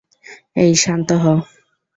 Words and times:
এই 0.55 0.71
শান্ত 0.83 1.09
হ! 1.23 1.25